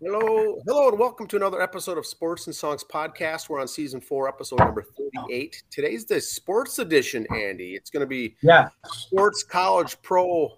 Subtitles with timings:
[0.00, 3.48] Hello, hello, and welcome to another episode of Sports and Songs podcast.
[3.48, 5.64] We're on season four, episode number thirty-eight.
[5.72, 7.74] Today's the sports edition, Andy.
[7.74, 10.56] It's going to be yeah, sports, college, pro.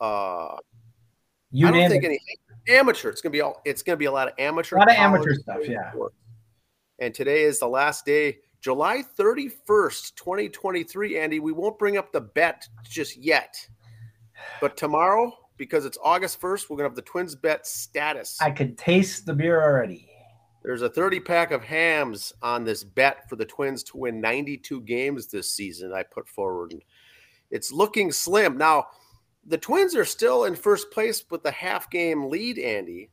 [0.00, 0.56] Uh,
[1.52, 2.06] you I don't think it.
[2.08, 2.20] any
[2.68, 3.10] amateur.
[3.10, 3.62] It's going to be all.
[3.64, 4.74] It's going to be a lot of amateur.
[4.74, 5.92] A lot of amateur stuff, yeah.
[5.92, 6.16] sports.
[6.98, 11.16] And today is the last day, July thirty-first, twenty twenty-three.
[11.16, 13.54] Andy, we won't bring up the bet just yet,
[14.60, 18.38] but tomorrow, because it's August first, we're going to have the Twins bet status.
[18.40, 20.08] I could taste the beer already.
[20.62, 24.80] There's a 30 pack of Hamm's on this bet for the Twins to win 92
[24.80, 25.92] games this season.
[25.92, 26.74] I put forward.
[27.50, 28.56] It's looking slim.
[28.56, 28.86] Now,
[29.46, 33.10] the Twins are still in first place with the half game lead, Andy.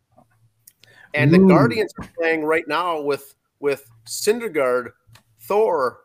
[1.14, 4.91] And the Guardians are playing right now with with Syndergaard,
[5.41, 6.00] Thor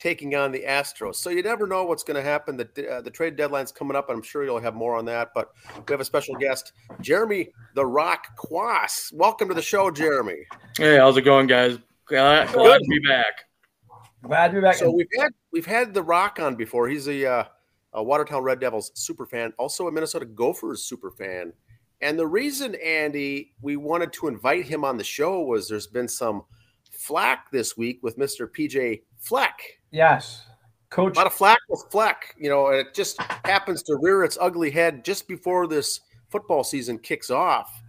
[0.00, 1.16] taking on the Astros.
[1.16, 2.56] So you never know what's going to happen.
[2.56, 5.30] The uh, the trade deadline's coming up, and I'm sure you'll have more on that.
[5.34, 9.12] But we have a special guest, Jeremy the Rock Quass.
[9.12, 10.38] Welcome to the show, Jeremy.
[10.76, 11.78] Hey, how's it going, guys?
[12.06, 13.44] Glad, glad to be back.
[14.22, 14.74] Glad to be back.
[14.74, 16.88] So we've had we've had the Rock on before.
[16.88, 17.44] He's a, uh,
[17.92, 21.52] a Watertown Red Devils super fan, also a Minnesota Gophers super fan.
[22.02, 26.08] And the reason, Andy, we wanted to invite him on the show was there's been
[26.08, 26.44] some
[26.90, 28.48] flack this week with Mr.
[28.50, 29.58] PJ Fleck.
[29.90, 30.46] yes,
[30.90, 31.14] coach.
[31.16, 34.36] A lot of flack with Fleck, you know, and it just happens to rear its
[34.40, 37.82] ugly head just before this football season kicks off.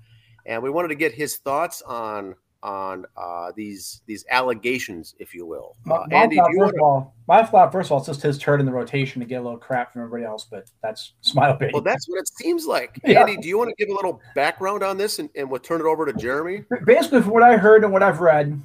[0.45, 5.47] And we wanted to get his thoughts on on uh, these these allegations, if you
[5.47, 5.75] will.
[5.83, 7.97] my, Uh, my Andy, do thought, you first of all, my thought, first of all,
[7.97, 10.45] it's just his turn in the rotation to get a little crap from everybody else,
[10.49, 11.71] but that's my opinion.
[11.73, 12.99] Well, that's what it seems like.
[13.05, 13.21] Yeah.
[13.21, 15.81] Andy, do you want to give a little background on this and, and we'll turn
[15.81, 16.63] it over to Jeremy?
[16.85, 18.61] Basically, from what I heard and what I've read,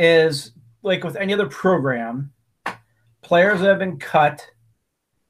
[0.00, 2.32] is like with any other program,
[3.20, 4.46] players that have been cut,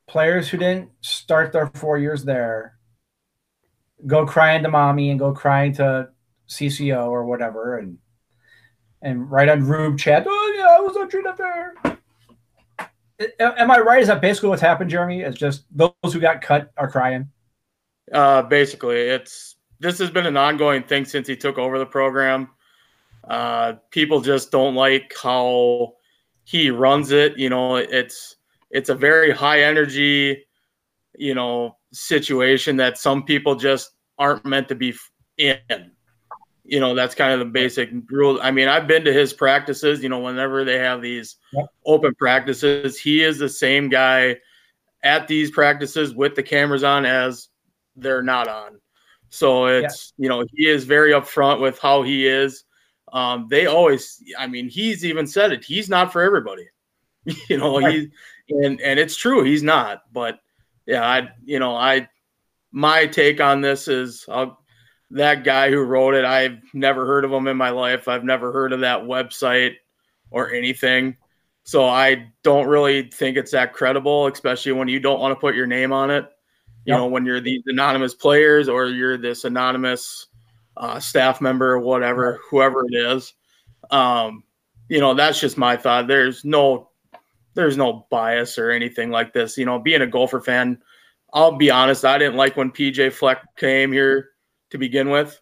[0.07, 2.79] players who didn't start their four years there,
[4.07, 6.09] go crying to mommy and go crying to
[6.49, 7.99] CCO or whatever, and
[9.03, 11.75] and write on Rube chat, oh yeah, I was not treated fair.
[13.41, 14.01] Am I right?
[14.01, 15.23] Is that basically what's happened, Jeremy?
[15.23, 17.29] Is just those who got cut are crying.
[18.13, 22.51] Uh, basically, it's this has been an ongoing thing since he took over the program.
[23.29, 25.95] Uh, people just don't like how
[26.45, 27.39] he runs it.
[27.39, 28.37] You know, it's
[28.71, 30.47] it's a very high energy,
[31.17, 34.95] you know, situation that some people just aren't meant to be
[35.37, 35.59] in.
[36.65, 38.39] You know, that's kind of the basic rule.
[38.43, 40.03] I mean, I've been to his practices.
[40.03, 41.67] You know, whenever they have these Yep.
[41.85, 44.37] open practices, he is the same guy
[45.03, 47.49] at these practices with the cameras on as
[47.97, 48.81] they're not on.
[49.31, 52.65] So it's you know he is very upfront with how he is.
[53.13, 55.65] Um, they always, I mean, he's even said it.
[55.65, 56.69] He's not for everybody.
[57.49, 57.95] you know, Right.
[57.95, 58.11] he
[58.51, 59.45] and and it's true.
[59.45, 60.03] He's not.
[60.13, 60.39] But
[60.87, 62.09] yeah, I you know I
[62.73, 64.59] my take on this is I'll,
[65.11, 66.25] that guy who wrote it.
[66.25, 68.09] I've never heard of him in my life.
[68.09, 69.75] I've never heard of that website
[70.31, 71.17] or anything.
[71.65, 75.55] So I don't really think it's that credible, especially when you don't want to put
[75.55, 76.25] your name on it.
[76.87, 76.99] You Yep.
[76.99, 80.27] know, when you're these anonymous players or you're this anonymous
[80.77, 83.35] uh, staff member, whatever, whoever it is.
[83.91, 84.45] Um,
[84.89, 86.09] you know, that's just my thought.
[86.09, 86.91] There's no,
[87.55, 89.57] there's no bias or anything like this.
[89.57, 90.79] You know, being a Gopher fan,
[91.33, 92.05] I'll be honest.
[92.05, 94.31] I didn't like when PJ Fleck came here
[94.71, 95.41] to begin with.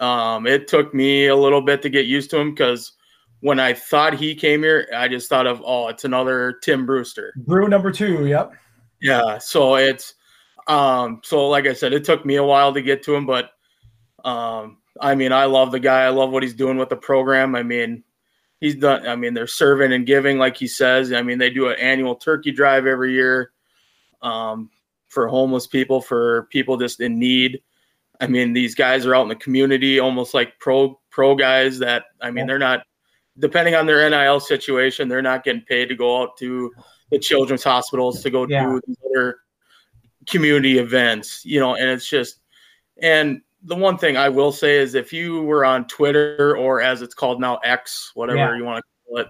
[0.00, 2.92] Um, it took me a little bit to get used to him because
[3.40, 7.32] when I thought he came here, I just thought of, oh, it's another Tim Brewster.
[7.36, 8.26] Brew number two.
[8.26, 8.52] Yep.
[9.00, 9.38] Yeah.
[9.38, 10.14] So it's,
[10.66, 13.50] um, so like I said, it took me a while to get to him, but,
[14.24, 16.02] um, I mean, I love the guy.
[16.02, 17.54] I love what he's doing with the program.
[17.54, 18.02] I mean,
[18.60, 21.12] he's done, I mean, they're serving and giving, like he says.
[21.12, 23.52] I mean, they do an annual turkey drive every year,
[24.22, 24.70] um,
[25.08, 27.62] for homeless people, for people just in need.
[28.20, 32.06] I mean, these guys are out in the community, almost like pro pro guys that
[32.20, 32.82] I mean, they're not
[33.38, 36.72] depending on their NIL situation, they're not getting paid to go out to
[37.12, 38.64] the children's hospitals to go Yeah.
[38.64, 39.38] do these other
[40.28, 42.40] community events, you know, and it's just
[43.00, 47.02] and the one thing I will say is if you were on Twitter or as
[47.02, 48.56] it's called now X, whatever Yeah.
[48.56, 49.28] you want to call it,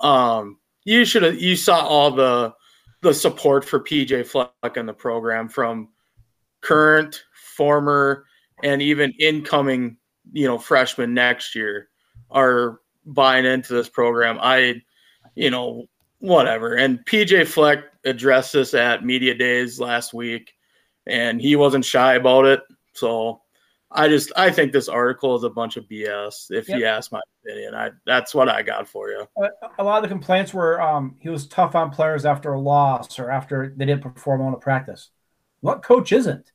[0.00, 2.52] um, you should have you saw all the
[3.00, 5.88] the support for PJ Fleck in the program from
[6.62, 7.24] current,
[7.56, 8.24] former,
[8.62, 9.98] and even incoming,
[10.32, 11.90] you know, freshmen next year
[12.30, 14.38] are buying into this program.
[14.40, 14.82] I,
[15.34, 15.84] you know,
[16.20, 16.76] whatever.
[16.76, 20.54] And PJ Fleck addressed this at media days last week,
[21.06, 22.62] and he wasn't shy about it.
[22.94, 23.42] So
[23.96, 26.50] I just I think this article is a bunch of BS.
[26.50, 29.26] If you ask my opinion, I that's what I got for you.
[29.38, 29.48] a,
[29.78, 33.18] a lot of the complaints were um, he was tough on players after a loss
[33.20, 35.10] or after they didn't perform on a practice.
[35.60, 36.50] What coach isn't?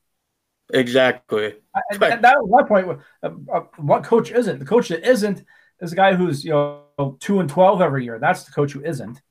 [0.73, 1.55] Exactly.
[1.89, 2.99] And that was my point.
[3.23, 4.59] Uh, uh, what coach isn't?
[4.59, 5.43] The coach that isn't
[5.81, 8.19] is a guy who's you know two and twelve every year.
[8.19, 9.21] That's the coach who isn't.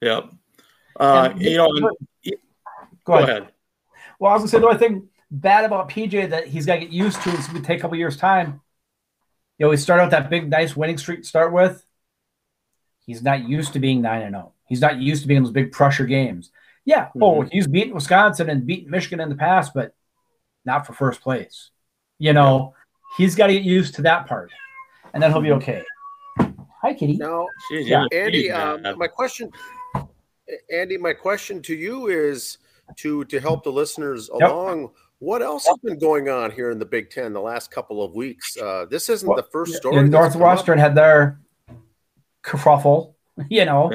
[0.00, 0.30] Yep.
[0.98, 1.90] Uh, And- you know, go,
[3.04, 3.28] go ahead.
[3.28, 3.48] ahead.
[4.20, 6.80] Well, I was gonna say the only thing bad about PJ that he's got to
[6.80, 8.60] get used to is going to take a couple years time.
[9.58, 11.84] You know, he started out that big, nice winning streak to start with.
[13.04, 14.52] He's not used to being nine and zero.
[14.66, 16.50] He's not used to being in those big pressure games.
[16.84, 19.94] Yeah, oh, he's beaten Wisconsin and beaten Michigan in the past, but
[20.64, 21.70] not for first place.
[22.18, 22.74] You know,
[23.16, 24.50] he's got to get used to that part,
[25.12, 25.82] and then he'll be okay.
[26.82, 27.16] Hi, Kitty.
[27.16, 28.06] No, Jeez, Yeah.
[28.12, 29.50] Andy, um, my question,
[30.72, 32.58] Andy, my question to you is
[32.96, 34.50] to to help the listeners Yep.
[34.50, 34.90] along.
[35.20, 38.14] What else has been going on here in the Big Ten the last couple of
[38.14, 38.56] weeks?
[38.56, 39.96] Uh, this isn't Well, the first story.
[39.96, 40.10] that's.
[40.10, 41.40] Northwestern had their
[42.44, 43.14] kerfuffle,
[43.48, 43.90] you know.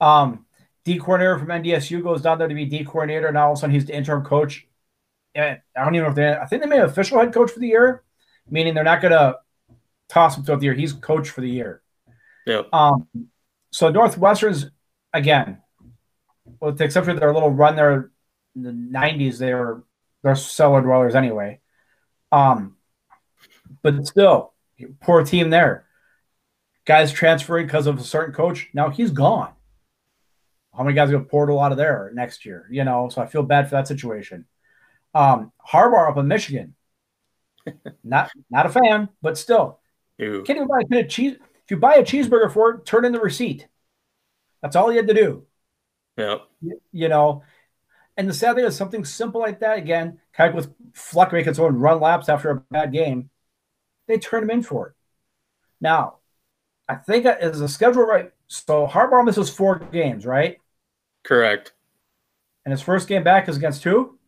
[0.00, 0.44] Um,
[0.84, 3.60] D coordinator from NDSU goes down there to be D coordinator, and all of a
[3.60, 4.66] sudden he's the interim coach.
[5.34, 6.32] And I don't even know if they.
[6.32, 8.02] I think they made an official head coach for the year,
[8.50, 9.38] meaning they're not going to
[10.08, 10.74] toss him throughout the year.
[10.74, 11.82] He's coach for the year.
[12.46, 12.68] Yep.
[12.72, 13.06] Um,
[13.70, 14.70] so Northwestern's
[15.14, 15.58] again,
[16.60, 18.10] with the exception of their little run there
[18.56, 19.84] in the '90s, they were
[20.22, 21.60] they're cellar dwellers anyway.
[22.32, 22.76] Um,
[23.82, 24.52] but still,
[25.00, 25.86] poor team there.
[26.84, 28.68] Guys transferring because of a certain coach.
[28.74, 29.52] Now he's gone.
[30.76, 32.66] How many guys are going to portal out of there next year?
[32.70, 34.46] You know, so I feel bad for that situation.
[35.14, 36.74] Um, Harbaugh up in Michigan.
[38.04, 39.80] not not a fan, but still,
[40.18, 41.36] You- can't even buy a cheese.
[41.64, 43.66] If you buy a cheeseburger for it, turn in the receipt.
[44.62, 45.46] That's all you had to do.
[46.16, 46.42] Yep.
[46.92, 47.42] You know,
[48.20, 51.54] and the sad thing is something simple like that again, kind of with Fleck making
[51.54, 53.30] someone run laps after a bad game,
[54.08, 54.92] they turn him in for it.
[55.80, 56.16] Now,
[56.86, 58.30] I think is the schedule right?
[58.46, 60.58] So Harbaugh misses four games, right?
[61.24, 61.72] Correct.
[62.66, 64.18] And his first game back is against who?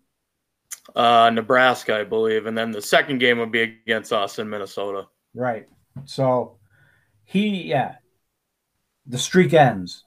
[0.96, 5.06] Uh, Nebraska, I believe, and then the second game would be against us in Minnesota.
[5.34, 5.68] Right.
[6.06, 6.56] So
[7.24, 7.96] he, yeah,
[9.04, 10.04] the streak ends.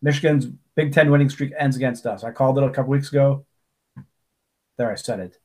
[0.00, 0.46] Michigan's
[0.78, 2.22] Big Ten winning streak ends against us.
[2.22, 3.44] I called it a couple weeks ago.
[4.76, 5.36] There, I said it.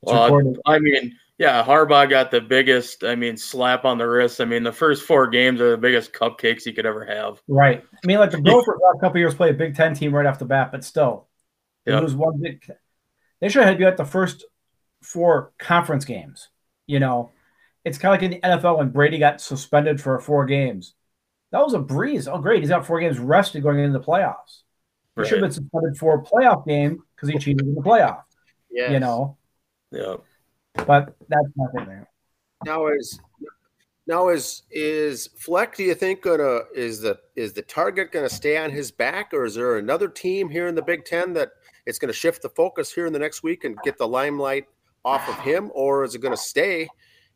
[0.00, 0.54] Well.
[0.64, 4.40] I mean, yeah, Harbaugh got the biggest, I mean, slap on the wrist.
[4.40, 7.42] I mean, the first four games are the biggest cupcakes he could ever have.
[7.46, 7.84] Right.
[7.92, 10.38] I mean, like the Gophers last couple years play a Big Ten team right off
[10.38, 11.28] the bat, but still,
[11.84, 12.00] Yeah.
[12.00, 12.64] lose one big.
[13.42, 14.46] They should have had you at the first
[15.02, 16.48] four conference games.
[16.86, 17.32] You know,
[17.84, 20.94] it's kind of like in the NFL when Brady got suspended for four games.
[21.52, 22.26] That was a breeze.
[22.26, 22.60] Oh, great.
[22.60, 24.62] He's got four games rested going into the playoffs.
[25.16, 28.22] He should have been suspended for a playoff game because he cheated in the playoff.
[28.70, 28.90] Yes.
[28.90, 29.36] You know,
[29.90, 30.16] Yeah.
[30.86, 32.08] but that's nothing there.
[32.64, 33.20] Now is
[34.06, 35.76] now is is Fleck?
[35.76, 39.34] Do you think gonna is the is the target going to stay on his back,
[39.34, 41.50] or is there another team here in the Big Ten that
[41.84, 44.64] it's going to shift the focus here in the next week and get the limelight
[45.04, 46.88] off of him, or is it going to stay?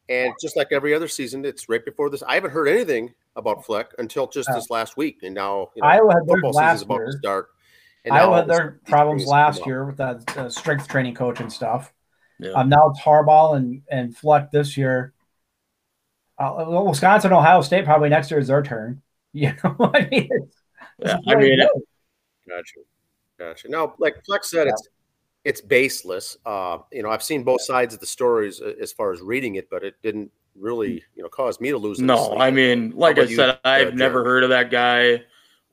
[0.08, 2.22] And just like every other season, it's right before this.
[2.22, 5.88] I haven't heard anything about Fleck until just this last week, and now you know,
[5.88, 7.48] Iowa had theirs football last season's about to start.
[8.04, 11.92] And Iowa had their problems last year with that uh, strength training coach and stuff.
[12.38, 12.52] Yeah.
[12.52, 15.12] Um, now it's Harbaugh and and Fleck this year.
[16.38, 19.02] Uh, well, Wisconsin, Ohio State probably next year is their turn.
[19.32, 20.56] You know, I mean, it's,
[20.98, 21.68] Yeah, it's I mean, really
[22.48, 22.80] Gotcha.
[23.38, 23.68] Gotcha.
[23.68, 24.88] Now, like Fleck said, it's
[25.44, 26.38] it's baseless.
[26.46, 29.56] Uh, you know, I've seen both sides of the stories uh, as far as reading
[29.56, 31.98] it, but it didn't really, you know, caused me to lose.
[31.98, 32.40] No, sleep.
[32.40, 35.22] I mean, like I about you, said, uh, I've never heard of that guy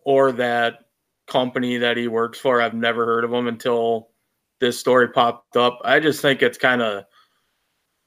[0.03, 0.85] or that
[1.27, 2.61] company that he works for.
[2.61, 4.09] I've never heard of him until
[4.59, 5.79] this story popped up.
[5.83, 7.05] I just think it's kind of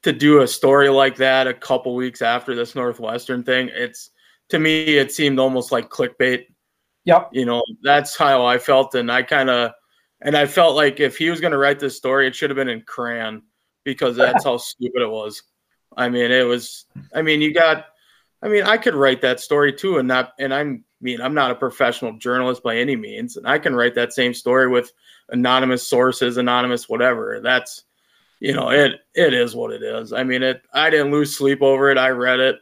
[0.03, 3.69] to do a story like that a couple weeks after this Northwestern thing.
[3.73, 4.11] It's
[4.49, 6.45] to me, it seemed almost like clickbait.
[7.05, 7.29] Yep.
[7.31, 9.71] You know, that's how I felt, and I kind of,
[10.21, 12.57] and I felt like if he was going to write this story, it should have
[12.57, 13.43] been in crayon
[13.83, 15.41] because that's how stupid it was.
[15.97, 16.85] I mean, it was.
[17.13, 17.87] I mean, you got.
[18.41, 20.33] I mean, I could write that story too, and not.
[20.39, 20.85] And I'm.
[21.01, 24.13] I mean, I'm not a professional journalist by any means, and I can write that
[24.13, 24.91] same story with
[25.29, 27.39] anonymous sources, anonymous whatever.
[27.43, 27.83] That's,
[28.39, 28.93] you know, it.
[29.13, 30.13] It is what it is.
[30.13, 30.61] I mean, it.
[30.73, 31.97] I didn't lose sleep over it.
[31.97, 32.59] I read it.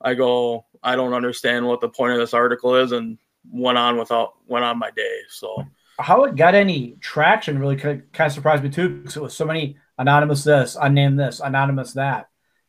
[0.00, 0.64] I go.
[0.82, 3.18] I don't understand what the point of this article is, and
[3.50, 5.20] went on without went on my day.
[5.28, 5.64] So
[5.98, 9.44] how it got any traction really kind of, surprised me too because it was so
[9.44, 12.28] many anonymous this, unnamed this, anonymous that.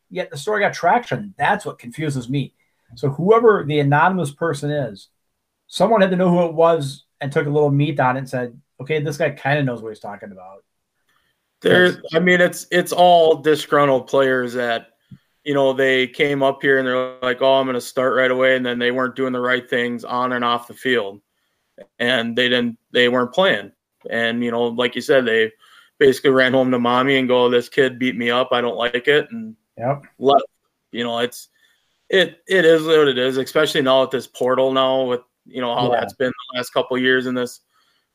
[0.09, 1.33] Yet the story got traction.
[1.37, 2.53] That's what confuses me.
[2.95, 5.09] So whoever the anonymous person is,
[5.67, 8.29] someone had to know who it was and took a little meat on it and
[8.29, 10.63] said, "Okay, this guy kind of knows what he's talking about."
[11.61, 14.89] There, I mean, it's it's all disgruntled players that,
[15.43, 18.31] you know, they came up here and they're like, "Oh, I'm going to start right
[18.31, 21.19] away," and then they weren't doing the right things on and off the field,
[21.99, 23.71] and they didn't, they weren't playing,
[24.09, 25.51] and you know, like you said, they
[25.97, 28.49] basically ran home to mommy and go, "This kid beat me up.
[28.51, 30.03] I don't like it," and Yep.
[30.19, 30.43] left.
[30.91, 31.49] You know, it's
[32.09, 35.75] it it is what it is, especially now with this portal now with you know
[35.75, 35.99] how Yeah.
[35.99, 37.61] that's been the last couple of years in this.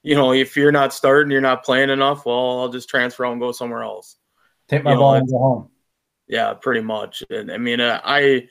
[0.02, 2.26] You know, if you're not starting, you're not playing enough.
[2.26, 4.16] Well, I'll just transfer out and go somewhere else.
[4.68, 5.70] Take my You know, ball and go home.
[6.26, 7.22] Yeah, pretty much.
[7.30, 8.48] And I mean, uh, I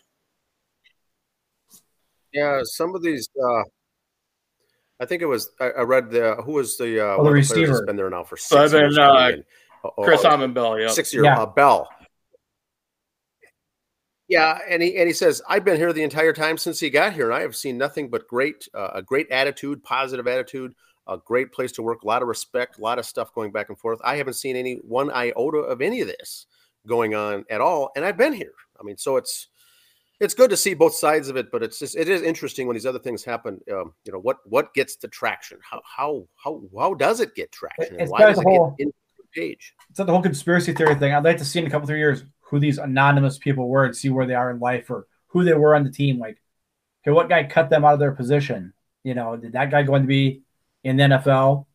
[2.31, 3.27] Yeah, some of these.
[3.41, 3.63] Uh,
[4.99, 5.49] I think it was.
[5.59, 7.85] I, I read the who was the uh, Oh, the one of players receiver.
[7.85, 8.97] been there now for six So I've been, years.
[8.97, 9.31] uh.
[9.83, 11.39] Oh, Chris oh, Autman-Bell, yeah, six year Yeah.
[11.41, 11.89] uh, Bell.
[14.31, 17.11] Yeah, and he and he says I've been here the entire time since he got
[17.11, 20.73] here, and I have seen nothing but great uh, a great attitude, positive attitude,
[21.05, 23.67] a great place to work, a lot of respect, a lot of stuff going back
[23.67, 23.99] and forth.
[24.05, 26.45] I haven't seen any one iota of any of this
[26.87, 28.53] going on at all, and I've been here.
[28.79, 29.49] I mean, so it's
[30.21, 32.75] it's good to see both sides of it, but it's just it is interesting when
[32.75, 33.59] these other things happen.
[33.69, 35.59] Um, you know what what gets the traction?
[35.69, 37.99] How how how how does it get traction?
[37.99, 39.73] It's why does the it whole- get the page?
[39.89, 41.13] It's like the whole conspiracy theory thing.
[41.13, 43.95] I'd like to see in a couple three years who these anonymous people were and
[43.95, 46.19] see where they are in life or who they were on the team.
[46.19, 46.37] Like,
[47.03, 48.73] okay, what guy cut them out of their position?
[49.03, 50.41] You know, did that guy going to be
[50.83, 51.65] in the NFL?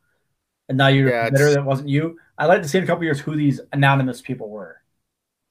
[0.68, 2.18] And now you're Yeah, bitter it's- that wasn't you.
[2.38, 4.80] I'd like to see in a couple years who these anonymous people were.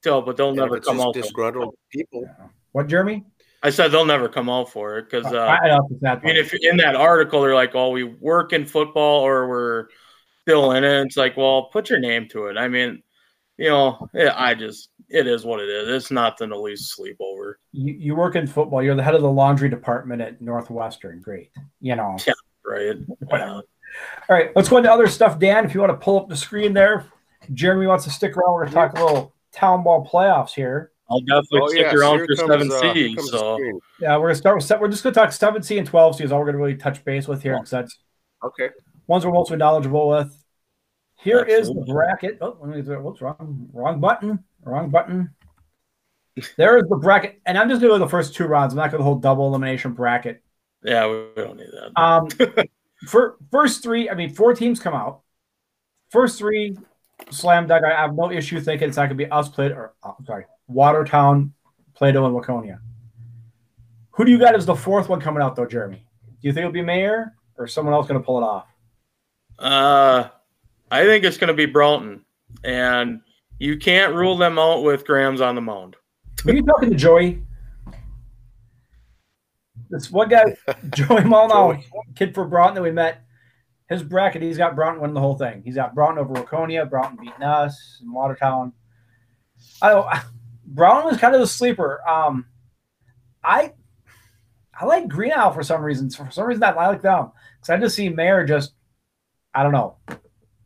[0.02, 1.14] still, but they'll And if never come just out.
[1.16, 1.22] for it.
[1.24, 2.30] disgruntled people.
[2.74, 3.24] What, Jeremy?
[3.64, 6.36] I said they'll never come out for it because I, uh, I know I mean,
[6.36, 9.88] if in that article they're like, "Oh, we work in football or we're
[10.44, 12.58] still in it," it's like, well, put your name to it.
[12.58, 13.02] I mean,
[13.58, 15.88] you know, yeah, I just it is what it is.
[15.88, 17.60] It's nothing to lose sleep over.
[17.72, 21.22] you, you work in football, you're the head of the laundry department at Northwestern.
[21.22, 21.52] Great.
[21.82, 22.18] You know.
[22.26, 22.34] Yeah,
[22.66, 22.98] Right?
[23.32, 23.54] Yeah.
[23.54, 23.64] All
[24.30, 25.64] right, let's go into other stuff, Dan.
[25.66, 27.06] If you want to pull up the screen there,
[27.54, 28.54] Jeremy wants to stick around.
[28.54, 30.92] We're going to talk a little town ball playoffs here.
[31.10, 33.16] I'll definitely Oh, stick yes, around here for seven uh, C.
[33.16, 33.60] comes the So.
[34.02, 36.24] Yeah, we're gonna start with se- we're just gonna talk seven C and twelve C
[36.24, 38.00] is all we're gonna really touch base with here because that's
[38.44, 38.70] Okay.
[39.06, 40.36] ones we're mostly knowledgeable with.
[41.22, 41.84] Here is Absolutely.
[41.86, 42.38] the bracket.
[42.42, 43.02] Oh, let me do it.
[43.04, 45.32] Whoops, wrong, wrong button, wrong button.
[46.58, 48.74] There is the bracket, and I'm just go the first two rounds.
[48.74, 50.44] I'm not gonna hold double elimination bracket.
[50.84, 52.02] yeah, we don't need that.
[52.02, 52.28] Um,
[53.08, 55.22] for first three, I mean, four teams come out.
[56.10, 56.78] First three,
[57.32, 57.86] slam dunk.
[57.86, 61.54] I have no issue thinking it's not gonna be us played or I'm sorry, Watertown,
[61.94, 62.80] Plato, and Waconia.
[64.12, 66.06] Who do you got as the fourth one coming out though, Jeremy?
[66.42, 68.68] Do you think it'll be Mayer or someone else gonna pull it off?
[69.58, 70.28] Uh,
[70.92, 72.26] I think it's going to be Brownton,
[72.64, 73.22] and
[73.60, 75.96] you can't rule them out with Graham's on the mound.
[76.44, 77.42] Were you talking to Joey?
[79.90, 80.44] This one guy,
[80.90, 81.82] Joey Molnau,
[82.16, 83.22] kid for Brownton that we met.
[83.88, 85.62] His bracket, he's got Brownton winning the whole thing.
[85.64, 88.74] He's got Brownton over Waconia, Brownton beating us, and Watertown.
[89.82, 90.08] I don't.
[90.66, 92.02] Brownton was kind of the sleeper.
[92.08, 92.48] Um,
[93.44, 93.74] I
[94.78, 96.16] I like Green Isle for some reasons.
[96.16, 98.74] For some reason, that I like them because I just see Mayer just.
[99.54, 99.98] I don't know.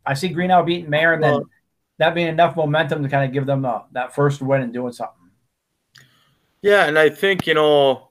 [0.05, 1.43] I see Green Isle beating Mayer, and then Well-
[1.99, 4.93] that being enough momentum to kind of give them uh, that first win and doing
[4.93, 5.15] something.
[6.61, 8.09] Yeah, and I think you know,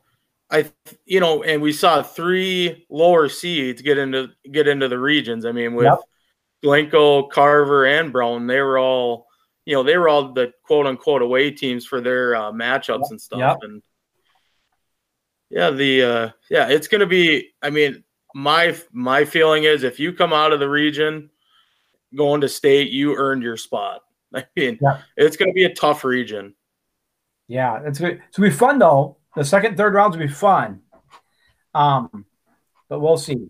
[0.50, 0.70] I
[1.04, 5.44] you know, and we saw three lower seeds get into get into the regions.
[5.44, 5.98] I mean, with Yep.
[6.62, 9.26] Glencoe, Carver, and Brown, they were all
[9.64, 13.20] you know they were all the quote unquote away teams for their uh, matchups and
[13.20, 13.38] stuff.
[13.38, 13.58] Yep.
[13.62, 13.82] And
[15.50, 17.50] yeah, the uh, yeah, it's going to be.
[17.62, 18.04] I mean,
[18.34, 21.30] my my feeling is if you come out of the region
[22.14, 24.00] going to state, you earned your spot.
[24.34, 25.00] I mean, Yep.
[25.16, 26.54] it's going to be a tough region.
[27.48, 28.20] Yeah, it's good.
[28.28, 29.16] It's gonna be fun though.
[29.34, 30.82] The second, third rounds will be fun.
[31.74, 32.26] Um,
[32.90, 33.48] but we'll see.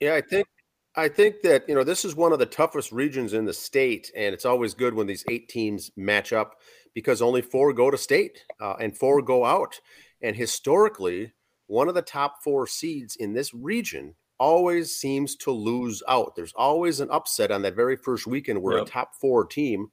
[0.00, 0.48] Yeah, I think
[0.96, 4.10] I think that you know this is one of the toughest regions in the state,
[4.16, 6.56] and it's always good when these eight teams match up
[6.92, 9.80] because only four go to state uh, and four go out.
[10.20, 11.32] And historically,
[11.68, 16.34] one of the top four seeds in this region always seems to lose out.
[16.34, 18.86] There's always an upset on that very first weekend where Yep.
[18.88, 19.86] a top four team,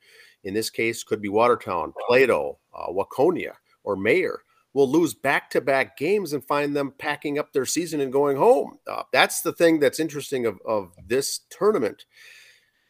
[0.44, 3.54] in this case, could be Watertown, Plato, uh, Waconia,
[3.84, 4.42] or Mayer,
[4.74, 8.38] will lose back to back games and find them packing up their season and going
[8.38, 8.80] home.
[8.88, 12.06] Uh, that's the thing that's interesting of, of this tournament.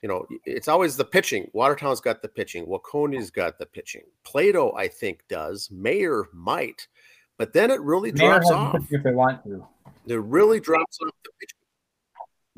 [0.01, 1.49] You know, it's always the pitching.
[1.51, 2.67] Watertown's got the pitching.
[2.67, 4.03] Waconia's got the pitching.
[4.23, 5.69] Plato, I think, does.
[5.71, 6.87] Mayer might.
[7.37, 8.85] But then it really Mayer drops off.
[8.91, 9.65] if they want to.
[10.09, 11.51] It really drops off the pitch.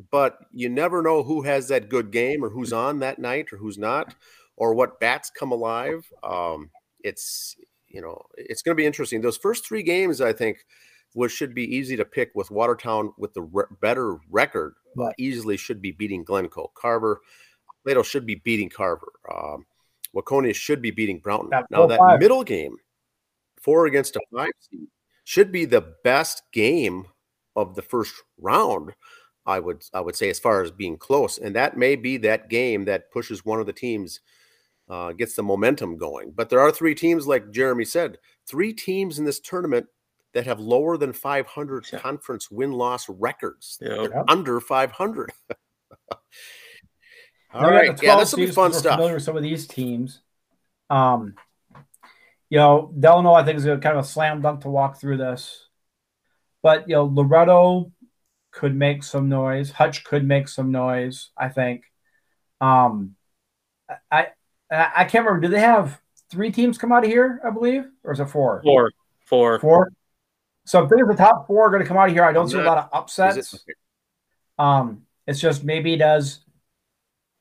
[0.09, 3.57] But you never know who has that good game or who's on that night or
[3.57, 4.15] who's not,
[4.55, 6.05] or what bats come alive.
[6.23, 6.71] Um,
[7.03, 7.55] it's
[7.87, 9.21] you know it's going to be interesting.
[9.21, 10.65] Those first three games, I think,
[11.13, 15.57] which should be easy to pick with Watertown with the re- better record, uh, easily
[15.57, 16.71] should be beating Glencoe.
[16.73, 17.21] Carver,
[17.83, 19.11] Plato should be beating Carver.
[19.31, 19.65] Um,
[20.15, 21.49] Waconia should be beating Brownton.
[21.51, 22.19] That now that 4-5.
[22.19, 22.77] middle game,
[23.61, 24.87] four against a five seed,
[25.23, 27.05] should be the best game
[27.55, 28.93] of the first round.
[29.45, 32.49] I would I would say as far as being close, and that may be that
[32.49, 34.19] game that pushes one of the teams,
[34.87, 36.31] uh, gets the momentum going.
[36.31, 39.87] But there are three teams, like Jeremy said, three teams in this tournament
[40.33, 41.99] that have lower than 500 Yeah.
[41.99, 43.79] conference win loss records.
[44.27, 45.31] Under 500.
[47.53, 48.95] All Now we got right, yeah, 12 this will be fun stuff.
[48.95, 50.21] Familiar with some of these teams.
[50.89, 51.35] Um,
[52.49, 55.17] you know, Delano, I think is a kind of a slam dunk to walk through
[55.17, 55.67] this,
[56.61, 57.91] but you know, Loretto
[58.51, 59.71] could make some noise.
[59.71, 61.29] Hutch could make some noise.
[61.37, 61.83] I think.
[62.59, 63.15] Um,
[64.11, 64.27] I
[64.71, 65.47] I, I can't remember.
[65.47, 65.99] Do they have
[66.29, 67.41] three teams come out of here?
[67.45, 68.61] I believe, or is it four?
[68.63, 68.91] Four.
[69.25, 69.59] Four.
[69.59, 69.91] Four.
[70.65, 72.23] So I think the top four are going to come out of here.
[72.23, 73.53] I don't I'm see a lot of upsets.
[73.67, 73.75] It-
[74.57, 76.39] Um, it's just maybe does.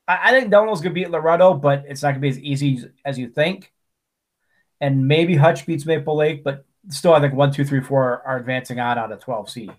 [0.09, 2.87] I, I think Delano's gonna beat Loretto, but it's not gonna be as easy as,
[3.05, 3.73] as you think.
[4.81, 8.37] And maybe Hutch beats Maple Lake, but still, I think one, two, three, four are
[8.39, 9.71] advancing on out of twelve C.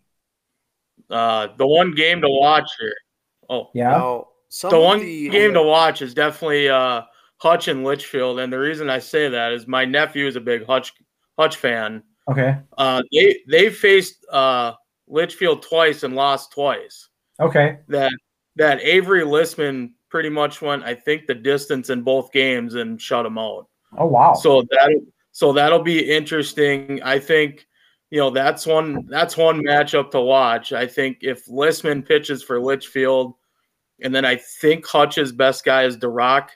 [1.10, 2.94] Uh, the one game to watch here.
[3.50, 7.02] Oh, Yeah, Now, some the one the- game to watch is definitely uh,
[7.38, 10.66] Hutch and Litchfield, and the reason I say that is my nephew is a big
[10.66, 10.94] Hutch
[11.38, 12.04] Hutch fan.
[12.30, 14.74] okay, Uh, they they faced uh,
[15.08, 17.10] Litchfield twice and lost twice.
[17.40, 18.14] okay, That
[18.58, 23.26] that Avery Listman pretty much went, I think, the distance in both games and shut
[23.26, 23.68] him out.
[23.98, 27.02] oh wow, So that so that'll be interesting.
[27.04, 27.68] I think
[28.10, 30.74] you know that's one that's one matchup to watch.
[30.74, 33.34] I think if Listman pitches for Litchfield,
[34.02, 36.50] and then I think Hutch's best guy is DeRock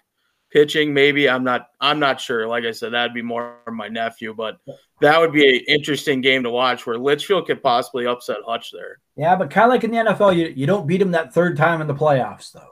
[0.51, 0.93] pitching.
[0.93, 2.47] Maybe I'm not I'm not sure.
[2.47, 4.57] Like I said, that'd be more my nephew, but
[5.01, 8.99] that would be an interesting game to watch where Litchfield could possibly upset Hutch there.
[9.15, 11.57] yeah, but kind of like in the NFL, you you don't beat them that third
[11.57, 12.71] time in the playoffs, though.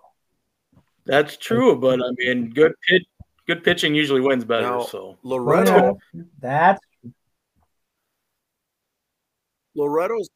[1.05, 3.03] That's true, but I mean, good pitch,
[3.47, 4.63] good pitching usually wins better.
[4.63, 5.97] Now, so Loretto
[6.39, 6.79] That's
[9.75, 10.29] Loretto's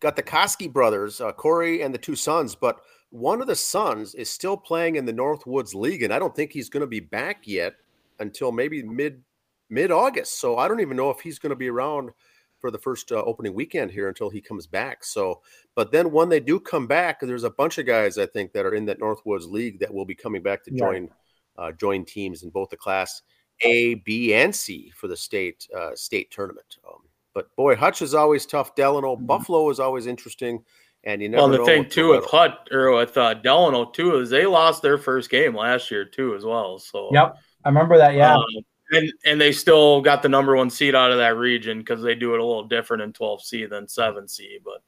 [0.00, 2.80] got the Koski brothers, uh, Corey and the two sons, but
[3.10, 6.50] one of the sons is still playing in the Northwoods League, and I don't think
[6.52, 7.74] he's going to be back yet
[8.18, 9.22] until maybe mid
[9.70, 10.40] mid August.
[10.40, 12.10] So I don't even know if he's going to be around
[12.60, 15.04] for the first uh, opening weekend here until he comes back.
[15.04, 15.42] So,
[15.74, 18.64] but then when they do come back, there's a bunch of guys I think that
[18.64, 20.78] are in that Northwoods League that will be coming back to Yeah.
[20.78, 21.10] join
[21.58, 23.22] uh, join teams in both the Class
[23.64, 26.76] A, B, and C for the state uh, state tournament.
[26.86, 27.00] Um,
[27.34, 28.74] but boy, Hutch is always tough.
[28.74, 29.26] Delano, Mhm.
[29.26, 30.64] Buffalo is always interesting,
[31.04, 32.36] and you never well, the know thing too with Loretto.
[32.36, 36.34] Hut or with uh, Delano too is they lost their first game last year too
[36.34, 36.78] as well.
[36.78, 37.36] So yep.
[37.64, 38.14] I remember that.
[38.14, 38.44] Yeah, Um,
[38.90, 42.14] and and they still got the number one seed out of that region because they
[42.14, 44.58] do it a little different in 12C than 7C.
[44.64, 44.82] But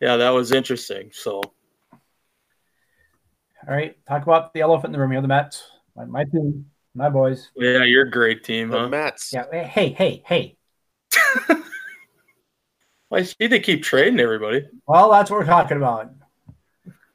[0.00, 1.10] yeah, that was interesting.
[1.12, 1.40] So
[3.68, 5.68] All right, talk about the elephant in the room here, the Mets.
[5.96, 7.50] My, my team, my boys.
[7.56, 8.88] yeah, you're a great team, the huh?
[8.88, 9.32] Mets.
[9.32, 10.56] Yeah, hey, hey, hey.
[13.12, 14.66] I see they keep trading everybody.
[14.86, 16.10] Well, that's what we're talking about.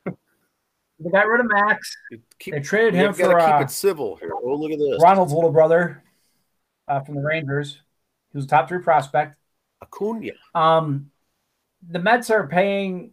[0.05, 1.95] they got rid of Max.
[2.39, 4.31] Keep, They traded him for keep uh, it civil here.
[4.33, 5.01] Oh, look at this.
[5.01, 6.03] Ronald's little brother
[6.87, 7.81] uh, from the Rangers.
[8.31, 9.35] He was a top three prospect.
[9.81, 10.31] Acuna.
[10.55, 11.11] Um,
[11.87, 13.11] the Mets are paying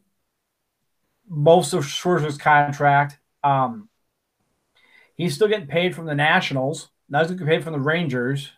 [1.29, 3.19] most of Scherzer's contract.
[3.43, 3.89] Um,
[5.19, 6.89] he's still getting paid from the Nationals.
[7.11, 8.51] Now he's getting paid from the Rangers.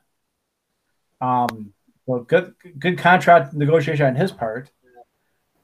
[1.21, 1.73] Um,
[2.07, 4.71] well, good good contract negotiation on his part.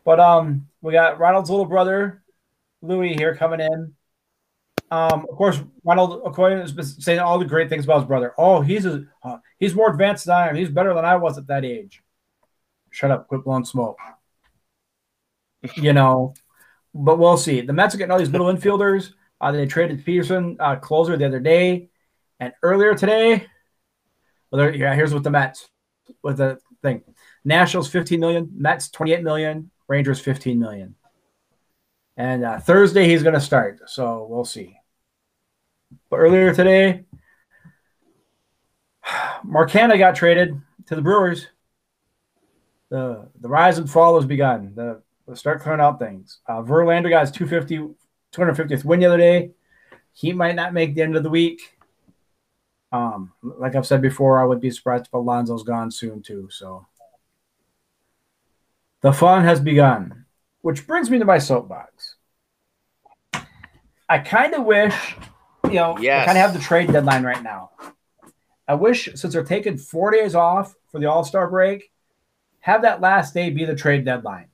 [0.05, 2.23] But um, we got Ronald's little brother,
[2.83, 3.95] Louis, here coming in.
[4.89, 8.33] Um, of course, Ronald Acuna has been saying all the great things about his brother.
[8.39, 10.55] Oh, he's a, uh, he's more advanced than I am.
[10.55, 12.03] He's better than I was at that age.
[12.91, 13.99] Shut up, quit blowing smoke.
[15.75, 16.35] you know,
[16.95, 17.61] but we'll see.
[17.61, 19.13] The Mets are getting all these middle infielders.
[19.41, 21.89] Uh, they traded Peterson, uh, closer, the other day,
[22.41, 23.47] and earlier today.
[24.51, 25.69] Well, yeah, here's what the Mets
[26.23, 27.03] with the thing:
[27.45, 30.95] Nationals 15 million, Mets 28 million, Rangers 15 million.
[32.17, 34.79] And uh, Thursday he's going to start, so we'll see.
[36.09, 37.05] But earlier today,
[39.45, 41.49] Mark Canha got traded to the Brewers.
[42.89, 44.73] The the rise and fall has begun.
[44.75, 46.39] The, the start clearing out things.
[46.49, 47.95] Uh, Verlander got his 250,
[48.33, 49.51] 250th win the other day.
[50.13, 51.61] He might not make the end of the week.
[52.93, 56.49] Um, like I've said before, I would be surprised if Alonso's gone soon too.
[56.51, 56.87] So
[59.03, 60.25] the fun has begun,
[60.63, 62.17] which brings me to my soapbox.
[64.09, 65.17] I kind of wish,
[65.65, 66.23] you know, Yes.
[66.23, 67.71] I kind of have the trade deadline right now.
[68.69, 71.91] I wish since they're taking four days off for the All Star break,
[72.61, 74.49] have that last day be the trade deadline,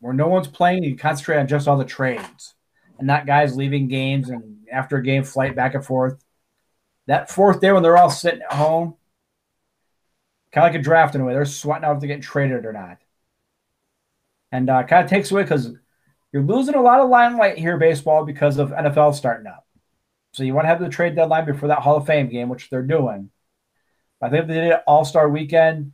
[0.00, 0.82] where no one's playing.
[0.84, 2.54] You concentrate on just all the trades,
[2.98, 6.22] and not guys leaving games and after a game flight back and forth.
[7.06, 8.96] That fourth day when they're all sitting at home,
[10.52, 12.66] kind of like a draft in a way, they're sweating out if they're getting traded
[12.66, 12.98] or not.
[14.52, 15.70] and uh, kind of takes away because
[16.32, 19.66] you're losing a lot of limelight here, baseball, because of NFL starting up.
[20.32, 22.70] So you want to have the trade deadline before that Hall of Fame game, which
[22.70, 23.30] they're doing.
[24.20, 25.92] I think they did it All Star Weekend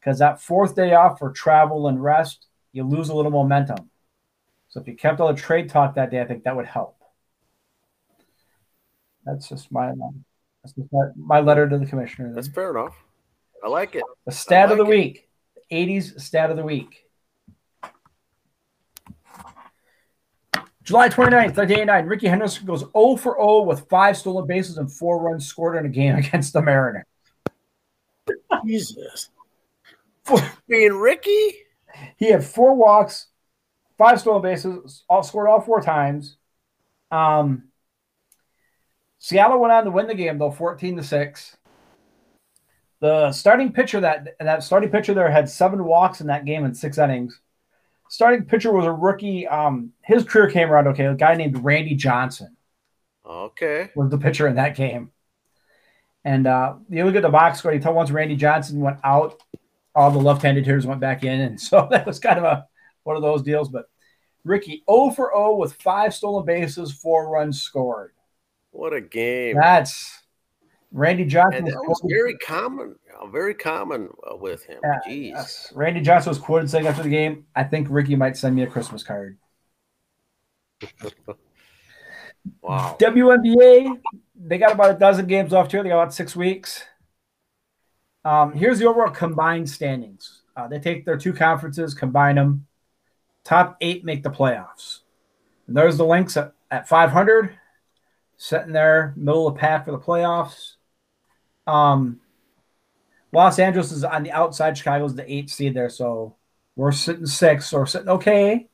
[0.00, 3.90] because that fourth day off for travel and rest, you lose a little momentum.
[4.68, 6.96] So if you kept all the trade talk that day, I think that would help.
[9.24, 9.92] That's just my
[10.62, 12.32] that's just my, my letter to the commissioner.
[12.34, 12.94] That's fair enough.
[13.64, 14.04] I like it.
[14.26, 14.96] The stat like of the it.
[14.96, 15.28] week.
[15.70, 17.04] 80s stat of the week.
[20.82, 25.22] July 29th, 1989, Rickey Henderson goes 0 for 0 with five stolen bases and four
[25.22, 27.04] runs scored in a game against the Mariners.
[28.66, 29.28] Jesus.
[30.24, 31.52] For being Rickey,
[32.16, 33.26] He had four walks,
[33.98, 36.36] five stolen bases, all scored all four times.
[37.10, 37.64] Um,
[39.18, 41.56] Seattle went on to win the game though, 14 to 6.
[43.00, 46.74] The starting pitcher that that starting pitcher there had seven walks in that game in
[46.74, 47.40] six innings.
[48.10, 49.46] Starting pitcher was a rookie.
[49.46, 51.06] Um, his career came around okay.
[51.06, 52.56] A guy named Randy Johnson
[53.24, 53.90] okay.
[53.94, 55.12] was the pitcher in that game.
[56.24, 57.72] And uh, you look at the box score.
[57.72, 59.42] You tell once Randy Johnson went out,
[60.00, 62.66] all the left-handed hitters went back in, and so that was kind of a
[63.04, 63.68] one of those deals.
[63.68, 63.88] But
[64.44, 68.12] Rickey 0 for 0 with five stolen bases, four runs scored.
[68.70, 69.56] What a game.
[69.56, 70.22] That's
[70.92, 71.66] Randy Johnson.
[71.66, 74.80] and that was very common, uh, very common uh, with him.
[75.06, 75.30] Jeez.
[75.30, 75.72] yes.
[75.74, 78.66] Randy Johnson was quoted saying after the game, "I think Rickey might send me a
[78.66, 79.38] Christmas card."
[82.62, 82.96] Wow.
[82.98, 84.00] WNBA,
[84.34, 85.82] they got about a dozen games off here.
[85.82, 86.82] They got about six weeks.
[88.24, 90.42] Um, here's the overall combined standings.
[90.56, 92.66] Uh, they take their two conferences, combine them.
[93.44, 95.00] Top eight make the playoffs.
[95.66, 97.58] And there's the Lynx at, at 500,
[98.36, 100.74] sitting there, middle of the pack for the playoffs.
[101.66, 102.20] Um,
[103.32, 104.76] Los Angeles is on the outside.
[104.76, 106.36] Chicago's the eighth seed there, so
[106.76, 108.68] we're sitting six, we're sitting okay.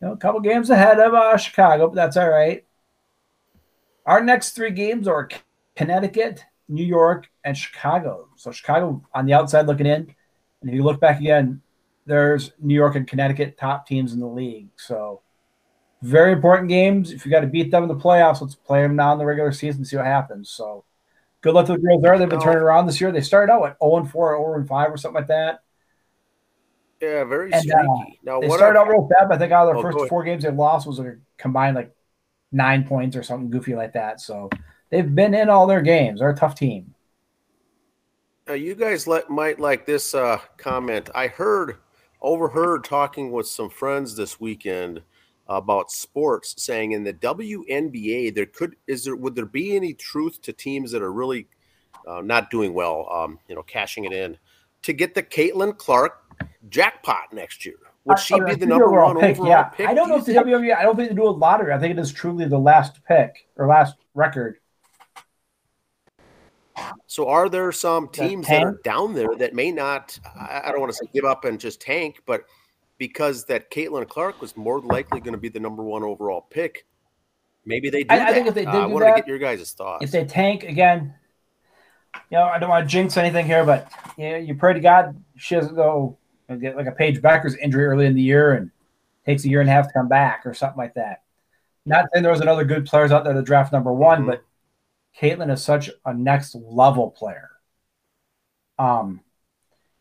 [0.00, 2.64] You know, a couple games ahead of uh, Chicago, but that's all right.
[4.06, 5.28] Our next three games are
[5.76, 8.28] Connecticut, New York, and Chicago.
[8.36, 10.14] So Chicago on the outside looking in.
[10.60, 11.60] And if you look back again,
[12.06, 14.68] there's New York and Connecticut top teams in the league.
[14.76, 15.20] So
[16.02, 17.12] very important games.
[17.12, 19.24] If you got to beat them in the playoffs, let's play them now in the
[19.24, 20.50] regular season and see what happens.
[20.50, 20.84] So
[21.40, 22.18] good luck to the girls there.
[22.18, 23.10] They've been turning around this year.
[23.12, 25.60] They started out at 0 and 4 or 0 and 5 or something like that.
[27.00, 27.82] Yeah, very And, uh,
[28.22, 29.92] now, They what started I- out real bad, but I think out of their Oh,
[29.92, 31.94] first four games they lost was a combined like
[32.52, 34.20] nine points or something goofy like that.
[34.20, 34.48] So
[34.94, 36.20] they've been in all their games.
[36.20, 36.94] They're a tough team.
[38.48, 41.10] Uh, you guys let, might like this uh, comment.
[41.14, 41.78] I heard,
[42.22, 45.02] overheard talking with some friends this weekend
[45.48, 50.40] about sports, saying in the WNBA there could is there would there be any truth
[50.42, 51.48] to teams that are really
[52.06, 54.38] uh, not doing well, um, you know, cashing it in
[54.82, 56.22] to get the Caitlin Clark
[56.68, 57.76] jackpot next year?
[58.04, 59.38] Would she be the number one pick?
[59.38, 59.88] overall Yeah, pick?
[59.88, 60.46] I don't do know if the think?
[60.46, 60.76] WNBA.
[60.76, 61.72] I don't think they do a lottery.
[61.72, 64.58] I think it is truly the last pick or last record.
[67.06, 70.80] So are there some teams that are down there that may not I, I don't
[70.80, 72.42] want to say give up and just tank, but
[72.98, 76.86] because that Caitlin Clark was more likely going to be the number one overall pick,
[77.64, 79.28] maybe they do I- I think if they Uh, did I do want to get
[79.28, 80.04] your guys' thoughts.
[80.04, 81.14] If they tank again,
[82.30, 84.80] you know, I don't want to jinx anything here, but you, know, you pray to
[84.80, 86.16] God she doesn't go
[86.48, 88.70] and get like a Paige Bueckers' injury early in the year and
[89.26, 91.22] takes a year and a half to come back or something like that.
[91.86, 94.26] Not saying there was another good players out there to draft number one, Mhm.
[94.26, 94.44] but
[95.20, 97.50] Caitlin is such a next level player.
[98.78, 99.20] Um,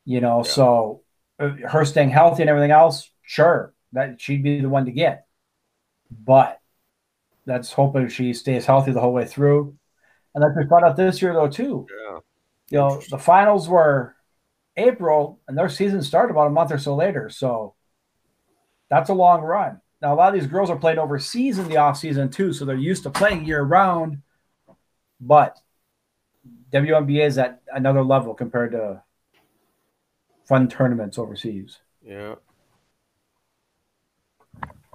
[0.05, 0.51] you know, Yeah.
[0.51, 1.01] so
[1.39, 5.27] uh, her staying healthy and everything else, sure, that she'd be the one to get.
[6.11, 6.59] But
[7.45, 9.75] that's hoping she stays healthy the whole way through.
[10.33, 12.19] And like we found out this year though too, yeah.
[12.69, 14.15] you know, the finals were
[14.77, 17.29] April and their season started about a month or so later.
[17.29, 17.75] So
[18.89, 19.79] that's a long run.
[20.01, 22.65] Now a lot of these girls are playing overseas in the off season too, so
[22.65, 24.21] they're used to playing year round.
[25.25, 25.59] But
[26.73, 29.01] WNBA is at another level compared to
[30.45, 31.79] fun tournaments overseas.
[32.05, 32.35] Yeah.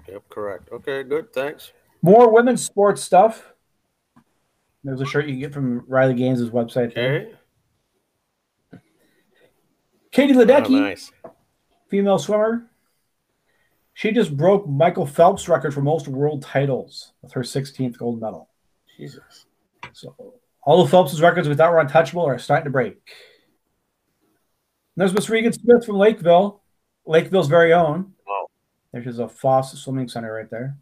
[0.07, 0.69] Yep, correct.
[0.73, 1.33] Okay, good.
[1.33, 1.73] Thanks.
[2.03, 3.53] More women's sports stuff.
[4.85, 6.95] There's a shirt you can get from Riley Gaines' website.
[6.95, 7.39] there.
[8.75, 8.83] Okay.
[10.13, 11.13] Katie Oh, Ledecky, nice.
[11.89, 12.71] female swimmer.
[13.95, 18.49] She just broke Michael Phelps' record for most world titles with her 16th gold medal.
[18.97, 19.47] Jesus.
[19.99, 22.93] So all of Phelps' records we thought were untouchable are starting to break.
[22.95, 23.03] And
[24.97, 26.63] there's Miss Regan Smith from Lakeville,
[27.05, 28.13] Lakeville's very own.
[28.27, 28.47] Wow.
[28.93, 30.77] There's a Foss Swimming Center right there.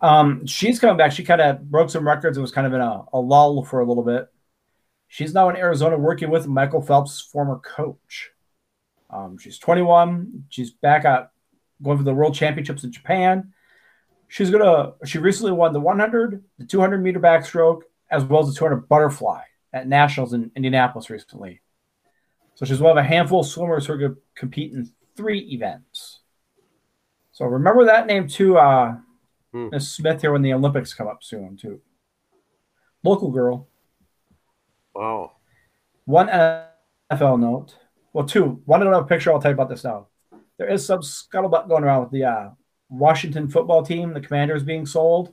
[0.00, 1.12] Um, she's coming back.
[1.12, 3.80] She kind of broke some records and was kind of in a, a lull for
[3.80, 4.28] a little bit.
[5.08, 8.30] She's now in Arizona working with Michael Phelps' former coach.
[9.10, 10.46] Um, she's 21.
[10.48, 11.30] She's back at
[11.82, 13.52] going for the World Championships in Japan.
[14.28, 14.92] She's gonna.
[15.04, 19.42] She recently won the 100, the 200 meter backstroke, as well as the 200 butterfly
[19.72, 21.60] at nationals in Indianapolis recently.
[22.54, 25.40] So she's one of a handful of swimmers who are going to compete in three
[25.52, 26.20] events.
[27.32, 28.96] So remember that name too, uh,
[29.56, 29.68] Hmm.
[29.70, 31.80] Miss Smith here when the Olympics come up soon too.
[33.02, 33.68] Local girl.
[34.94, 35.32] Wow.
[36.04, 37.74] One NFL note.
[38.12, 38.60] Well, two.
[38.66, 39.32] One another picture.
[39.32, 40.08] I'll tell you about this now.
[40.58, 42.50] There is some scuttlebutt going around with the uh,
[42.88, 44.12] Washington football team.
[44.14, 45.32] The Commanders being sold.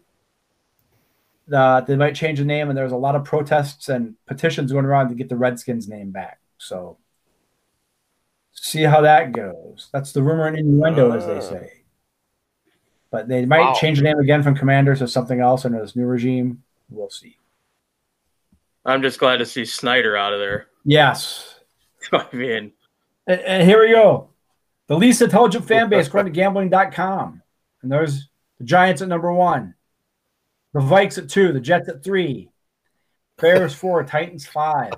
[1.52, 4.86] Uh, they might change the name, and there's a lot of protests and petitions going
[4.86, 6.40] around to get the Redskins name back.
[6.58, 6.98] So,
[8.54, 9.90] see how that goes.
[9.92, 11.40] That's the rumor and innuendo, as they Ah.
[11.42, 11.72] say.
[13.12, 13.74] But they might Wow.
[13.74, 16.64] change the name again from Commanders to something else under this new regime.
[16.90, 17.38] We'll see.
[18.86, 20.68] I'm just glad to see Snyder out of there.
[20.86, 21.60] Yes.
[22.12, 22.72] I mean,
[23.28, 24.30] And, and here we go.
[24.88, 27.42] The least intelligent fan base, according to gambling.com.
[27.84, 29.76] And there's the Giants at number one,
[30.74, 32.50] the Vikes at two, the Jets at three,
[33.38, 34.94] Bears four, Titans five,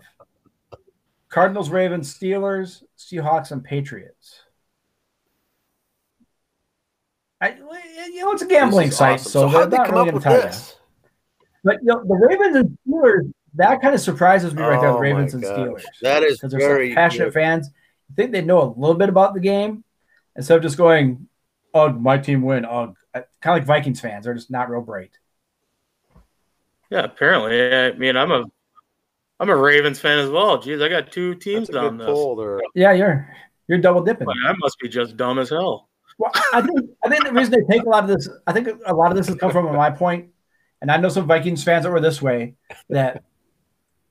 [1.30, 4.42] Cardinals, Ravens, Steelers, Seahawks, and Patriots.
[7.42, 7.56] I,
[8.12, 9.32] you know, it's a gambling site, awesome.
[9.32, 10.42] so, how'd they're they not come really up with tell you.
[10.44, 10.76] this?
[11.64, 14.92] But you know, the Ravens and Steelers, that kind of surprises me right there.
[14.92, 15.44] The Oh, Ravens and.
[15.44, 15.84] Steelers.
[16.02, 17.34] That is because they're very such passionate good.
[17.34, 17.70] fans.
[18.10, 19.84] You think they know a little bit about the game
[20.36, 21.28] instead of just going,
[21.76, 24.26] "Ugh, my team win." Ugh, kind of like Vikings fans.
[24.26, 25.12] They're just not real bright.
[26.90, 27.74] yeah, apparently.
[27.74, 28.46] I mean, I'm a
[29.40, 30.58] I'm a Ravens fan as well.
[30.58, 32.08] Jeez, I got two teams That's on this.
[32.08, 32.60] pull there.
[32.74, 33.30] Yeah, you're
[33.68, 34.26] you're double dipping.
[34.26, 35.90] Boy, I must be just dumb as hell.
[36.18, 38.70] Well, I think I think the reason they take a lot of this, I think
[38.86, 40.30] a lot of this has come from my point,
[40.82, 42.56] and I know some Vikings fans that were this way.
[42.90, 43.24] That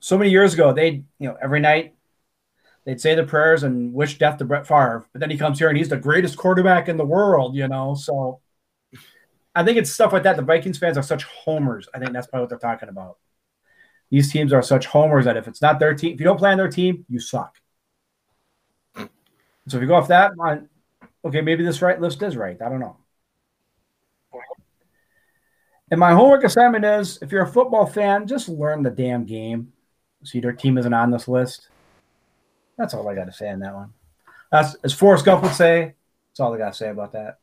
[0.00, 1.93] so many years ago, they you know every night
[2.84, 5.68] they'd say the prayers and wish death to Brett Favre, but then he comes here
[5.68, 7.94] and he's the greatest quarterback in the world, you know.
[7.94, 8.40] So
[9.54, 10.36] I think it's stuff like that.
[10.36, 11.88] The Vikings fans are such homers.
[11.94, 13.18] I think that's probably what they're talking about.
[14.10, 16.50] These teams are such homers that if it's not their team, if you don't play
[16.50, 17.56] on their team, you suck.
[18.96, 20.32] So if you go off that,
[21.24, 22.60] okay, maybe this right list is right.
[22.60, 22.98] I don't know.
[25.90, 29.72] And my homework assignment is if you're a football fan, just learn the damn game.
[30.24, 31.68] See, their team isn't on this list.
[32.76, 33.92] That's all I got to say on that one.
[34.50, 35.94] That's as Forrest Gump would say.
[36.30, 37.38] That's all I got to say about that.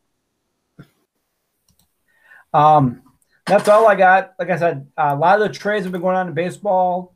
[2.52, 3.02] Um,
[3.46, 4.34] that's all I got.
[4.38, 7.14] Like I said, a lot of the trades have been going on in baseball.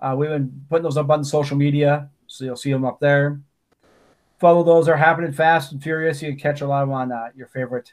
[0.00, 3.40] Uh, we've been putting those up on social media, so you'll see them up there
[4.38, 4.86] follow those.
[4.86, 6.22] They're happening fast and furious.
[6.22, 7.92] You can catch a lot of them on uh, your favorite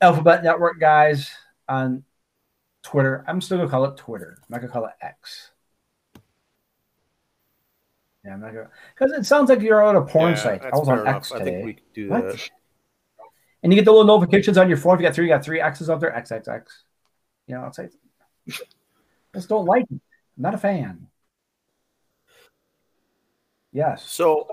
[0.00, 1.30] Alphabet Network guys
[1.68, 2.04] on
[2.82, 3.24] Twitter.
[3.26, 4.38] I'm still gonna call it Twitter.
[4.38, 5.50] I'm not gonna call it X.
[8.26, 10.64] Yeah, I'm not gonna because it sounds like you're on a porn Yeah, site.
[10.64, 11.16] I was on enough.
[11.16, 11.50] X I today.
[11.52, 12.24] think we could do What?
[12.24, 12.50] that.
[13.62, 14.94] And you get the little notifications on your phone.
[14.94, 16.10] If you got three, you got three X's up there.
[16.12, 16.82] XXX.
[17.46, 17.92] You know, it's like
[19.34, 19.88] just don't like it.
[19.92, 20.00] I'm
[20.42, 21.06] not a fan.
[23.72, 24.04] Yes.
[24.04, 24.48] So,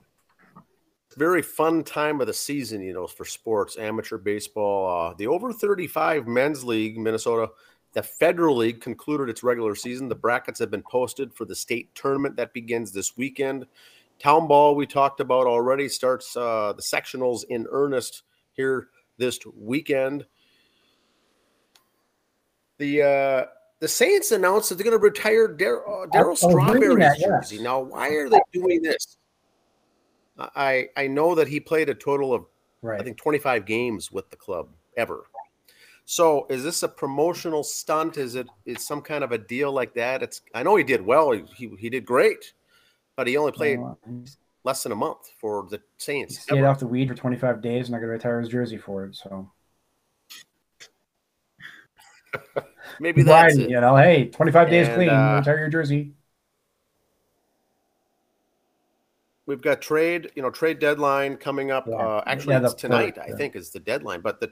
[1.15, 5.11] very fun time of the season, you know, for sports, amateur baseball.
[5.11, 7.51] Uh, the over 35 men's league, Minnesota,
[7.93, 10.09] the Federal League concluded its regular season.
[10.09, 13.65] The brackets have been posted for the state tournament that begins this weekend.
[14.19, 20.25] Town ball, we talked about already, starts uh, the sectionals in earnest here this weekend.
[22.79, 23.45] The uh,
[23.79, 27.61] the Saints announced that they're going to retire uh, I Darryl was Strawberry's jersey.
[27.61, 29.17] Now, why are they doing this?
[30.37, 32.45] I I know that he played a total of
[32.83, 32.99] Right.
[32.99, 35.23] I think 25 games with the club ever.
[36.05, 38.17] So is this a promotional stunt?
[38.17, 40.21] Is it is some kind of a deal like that?
[40.21, 41.31] It's I know he did well.
[41.31, 42.53] He he, he did great,
[43.15, 43.79] but he only played
[44.65, 46.39] less than a month for the He Saints.
[46.39, 46.67] stayed ever.
[46.67, 49.15] off the weed for 25 days and I going to retire his jersey for it.
[49.15, 49.49] So
[52.99, 53.69] Maybe that's it.
[53.69, 56.13] you know, hey, 25 days And, clean, uh, retire your jersey.
[59.45, 61.85] We've got trade, you know, trade deadline coming up.
[61.87, 61.95] Yeah.
[61.95, 63.15] Uh, actually, Yeah, it's tonight.
[63.15, 63.35] first, I yeah.
[63.37, 64.21] think is the deadline.
[64.21, 64.51] But the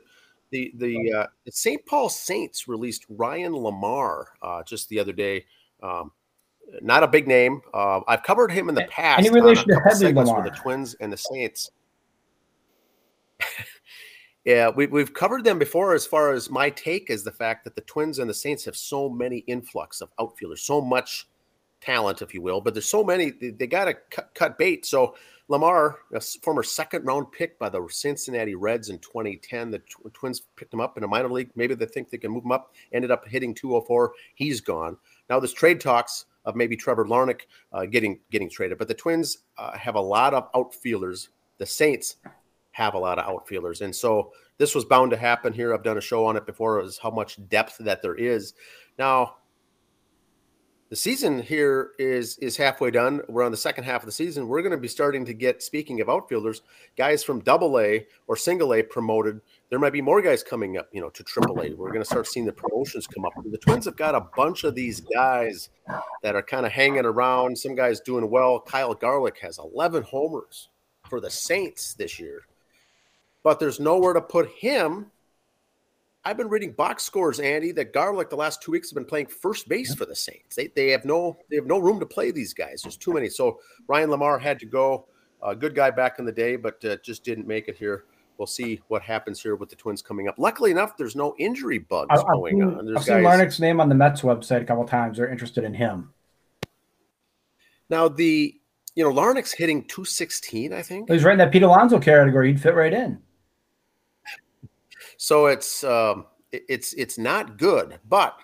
[0.51, 1.85] the the, uh, the St.
[1.85, 5.45] Paul Saints released Ryan LaMarre uh, just the other day.
[5.81, 6.11] Um,
[6.81, 7.61] not a big name.
[7.73, 9.19] Uh, I've covered him in the past.
[9.19, 10.43] any on relation to Hedley Lamarr?
[10.43, 11.71] the Twins and the Saints.
[14.45, 15.93] yeah, we, we've covered them before.
[15.93, 18.75] As far as my take is the fact that the Twins and the Saints have
[18.75, 21.27] so many influx of outfielders, so much
[21.81, 22.61] talent, if you will.
[22.61, 24.85] But there's so many they, they got to cut, cut bait.
[24.85, 25.15] So
[25.49, 30.41] LaMarre, a former second round pick by the Cincinnati Reds in 2010, the Tw- Twins
[30.55, 31.51] picked him up in a minor league.
[31.55, 32.73] Maybe they think they can move him up.
[32.93, 34.13] Ended up hitting 204.
[34.35, 34.97] He's gone.
[35.29, 39.39] Now there's trade talks of maybe Trevor Larnach uh, getting getting traded, but the Twins
[39.57, 41.29] uh, have a lot of outfielders
[41.61, 42.15] the Saints
[42.71, 43.81] have a lot of outfielders.
[43.81, 45.73] And so this was bound to happen here.
[45.75, 48.55] I've done a show on it before, is how much depth that there is.
[48.97, 49.35] Now,
[50.91, 53.21] the season here is is halfway done.
[53.29, 54.49] We're on the second half of the season.
[54.49, 56.63] We're going to be starting to get, speaking of outfielders,
[56.97, 59.39] guys from double A or single A promoted.
[59.69, 61.73] There might be more guys coming up, you know, to triple A.
[61.73, 63.31] We're going to start seeing the promotions come up.
[63.41, 65.69] The Twins have got a bunch of these guys
[66.23, 67.57] that are kind of hanging around.
[67.57, 68.59] Some guys doing well.
[68.59, 70.67] Kyle Garlick has 11 homers
[71.09, 72.41] for the Saints this year,
[73.43, 75.05] but there's nowhere to put him
[76.23, 79.25] I've been reading box scores, Andy, that Garlick the last two weeks have been playing
[79.25, 80.55] first base for the Saints.
[80.55, 82.81] They, they have no they have no room to play these guys.
[82.83, 83.27] There's too many.
[83.27, 85.07] So Ryan LaMarre had to go.
[85.43, 88.05] A good guy back in the day, but uh, just didn't make it here.
[88.37, 90.35] We'll see what happens here with the Twins coming up.
[90.37, 92.85] Luckily enough, there's no injury bugs I've going seen, on.
[92.85, 95.17] There's I've seen Larnach's name on the Mets website a couple times.
[95.17, 96.13] They're interested in him.
[97.89, 98.55] now the
[98.93, 101.09] you know Larnach's hitting 216, I think.
[101.09, 102.49] He's right in that Pete Alonso category.
[102.49, 103.19] He'd fit right in.
[105.21, 108.39] So it's um, it's it's not good, but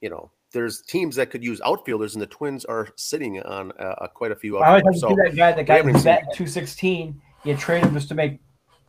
[0.00, 4.06] you know there's teams that could use outfielders, and the Twins are sitting on uh,
[4.14, 4.56] quite a few.
[4.58, 5.50] I always have to So see that guy.
[5.50, 7.20] That who's seen at 216.
[7.42, 8.38] You trade him just to make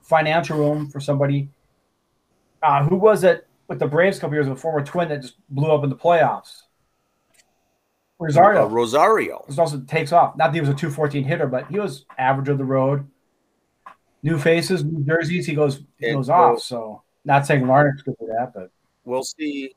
[0.04, 1.50] financial room for somebody.
[2.62, 4.48] Uh, who was it with the Braves a couple years?
[4.48, 6.62] A former Twin that just blew up in the playoffs.
[8.19, 8.65] Rosario.
[8.65, 9.43] uh, Rosario.
[9.48, 10.38] This also takes off.
[10.38, 13.08] Not that he was a 214 hitter, but he was average of the road.
[14.22, 15.48] New faces, new jerseys.
[15.48, 16.60] He goes he goes off.
[16.60, 18.69] So not saying Larnach's good do that, but
[19.05, 19.75] We'll see.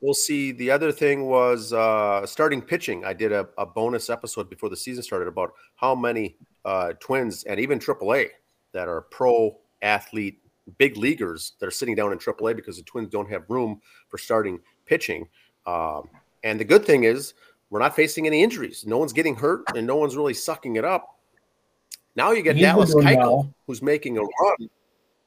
[0.00, 0.52] We'll see.
[0.52, 3.04] The other thing was uh, starting pitching.
[3.04, 7.44] I did a, a bonus episode before the season started about how many uh, Twins
[7.44, 8.28] and even AAA
[8.72, 10.38] that are pro athlete
[10.78, 14.18] big leaguers that are sitting down in AAA because the Twins don't have room for
[14.18, 15.28] starting pitching.
[15.66, 16.08] Um,
[16.44, 17.34] and the good thing is
[17.68, 18.84] we're not facing any injuries.
[18.86, 21.18] No one's getting hurt, and no one's really sucking it up.
[22.16, 23.54] Now you get He's Dallas Keuchel, well.
[23.66, 24.70] who's making a run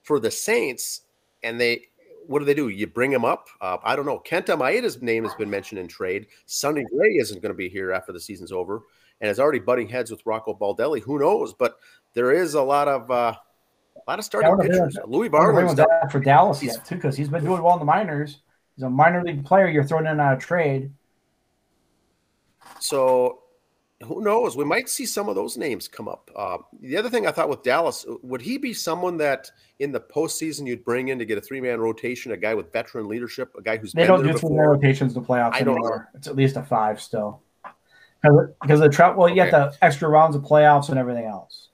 [0.03, 1.01] for the Saints,
[1.43, 1.85] and they
[2.27, 2.69] what do they do?
[2.69, 3.47] You bring him up?
[3.59, 4.19] Uh, I don't know.
[4.19, 6.27] Kenta Maeda's name has been mentioned in trade.
[6.45, 8.83] Sonny Gray isn't going to be here after the season's over,
[9.21, 11.01] and is already butting heads with Rocco Baldelli.
[11.01, 11.53] Who knows?
[11.53, 11.77] But
[12.13, 13.33] there is a lot of uh,
[13.95, 14.97] a lot of starting I wonder if pitchers.
[15.05, 17.61] Louis I wonder if Barlow's anyone's for Dallas he's- yet too, because he's been doing
[17.61, 18.41] well in the minors.
[18.75, 19.67] He's a minor league player.
[19.67, 20.91] You're throwing in on a trade.
[22.79, 23.42] So
[24.03, 24.55] who knows?
[24.55, 26.29] We might see some of those names come up.
[26.35, 29.99] Uh, the other thing I thought with Dallas, would he be someone that in the
[29.99, 33.53] postseason you'd bring in to get a three man rotation, a guy with veteran leadership,
[33.57, 35.75] a guy who's They been don't there do three man rotations the playoffs I don't
[35.75, 36.09] anymore.
[36.15, 37.41] It's at least a five still.
[38.61, 39.17] Because the trap.
[39.17, 39.51] Well, you Okay.
[39.51, 41.69] got the extra rounds of playoffs and everything else.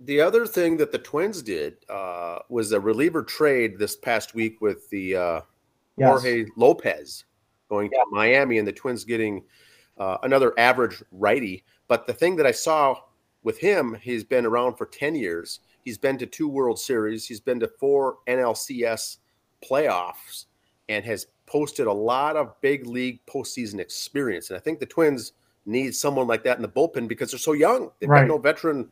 [0.00, 4.60] The other thing that the Twins did uh, was a reliever trade this past week
[4.60, 5.40] with the uh,
[5.98, 6.08] Yes.
[6.08, 7.24] Jorge Lopez
[7.70, 9.42] going to Miami and the Twins getting
[9.98, 11.64] uh, another average righty.
[11.88, 12.96] But the thing that I saw
[13.42, 15.60] with him, he's been around for 10 years.
[15.84, 19.18] He's been to two World Series, he's been to four NLCS
[19.64, 20.46] playoffs,
[20.88, 24.50] and has posted a lot of big league postseason experience.
[24.50, 25.32] And I think the Twins
[25.64, 27.90] need someone like that in the bullpen because they're so young.
[28.00, 28.22] They've Right.
[28.22, 28.90] got no veteran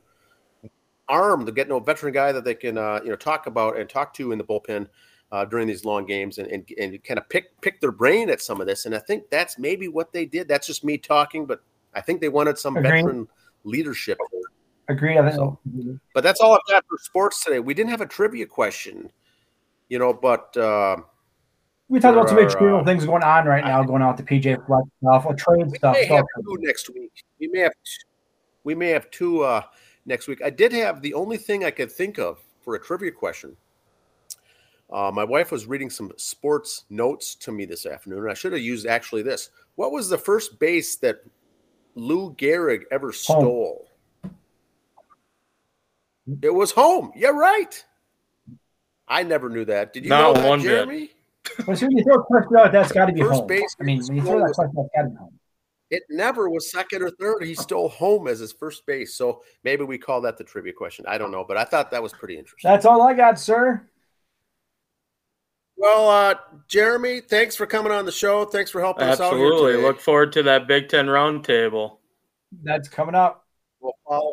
[1.08, 1.44] arm.
[1.44, 4.14] They get no veteran guy that they can uh, you know talk about and talk
[4.14, 4.88] to in the bullpen
[5.32, 8.40] uh, during these long games and, and and kind of pick pick their brain at
[8.40, 8.86] some of this.
[8.86, 10.48] And I think that's maybe what they did.
[10.48, 11.60] That's just me talking, but
[11.94, 12.90] I think they wanted some Agreed.
[13.02, 13.28] veteran
[13.64, 14.18] leadership.
[14.20, 14.44] I think.
[15.36, 15.58] So-
[16.14, 17.58] But that's all I've got for sports today.
[17.60, 19.10] We didn't have a trivia question,
[19.88, 20.98] you know, but uh,
[21.88, 24.02] we talked about some there big are, trivial uh, things going on right now, going
[24.02, 25.94] on with the PJ Fleck's stuff, with trade we stuff.
[25.94, 26.16] may stuff.
[26.18, 27.12] have two next week.
[27.40, 27.72] We may have
[28.64, 29.62] we may have two uh,
[30.06, 30.40] next week.
[30.44, 33.56] I did have the only thing I could think of for a trivia question.
[34.92, 38.52] Uh, my wife was reading some sports notes to me this afternoon, and I should
[38.52, 39.50] have used actually this.
[39.76, 41.24] What was the first base that
[41.94, 43.88] Lou Gehrig ever stole?
[46.42, 47.12] It was home.
[47.16, 47.84] You're right.
[49.08, 49.92] I never knew that.
[49.92, 50.68] Did you Not know that, one bit.
[50.68, 51.10] Jeremy?
[51.58, 53.46] But when you throw a question out, that's got to be First home.
[53.46, 55.38] base I mean, when you throw that question, that's got to be home.
[55.90, 57.44] It never was second or third.
[57.44, 59.14] He stole home as his first base.
[59.14, 61.04] So maybe we call that the trivia question.
[61.06, 62.70] I don't know, but I thought that was pretty interesting.
[62.70, 63.86] That's all I got, sir.
[65.84, 66.34] Well, uh,
[66.66, 68.46] Jeremy, thanks for coming on the show.
[68.46, 69.72] Thanks for helping us out Absolutely.
[69.72, 69.86] here today.
[69.86, 71.98] Look forward to that Big Ten roundtable.
[72.62, 73.44] That's coming up.
[73.80, 74.32] We'll follow.